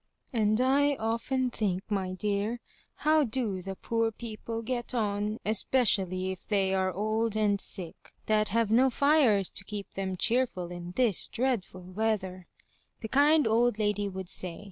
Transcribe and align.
"And 0.33 0.59
I 0.59 0.95
often 0.95 1.51
think, 1.51 1.83
my 1.87 2.13
dear, 2.13 2.59
how 3.05 3.23
do 3.23 3.61
the 3.61 3.75
poor 3.75 4.11
people 4.11 4.63
get 4.63 4.95
on, 4.95 5.39
especially 5.45 6.31
if 6.31 6.47
they 6.47 6.73
are 6.73 6.91
old 6.91 7.35
and 7.37 7.61
sick, 7.61 8.11
that 8.25 8.49
have 8.49 8.71
no 8.71 8.89
fires 8.89 9.51
to 9.51 9.63
keep 9.63 9.93
them 9.93 10.17
cheerful 10.17 10.71
in 10.71 10.93
this 10.95 11.27
dreadful 11.27 11.83
weather," 11.83 12.47
the 13.01 13.09
kind 13.09 13.45
old 13.45 13.77
lady 13.77 14.09
would 14.09 14.27
say. 14.27 14.59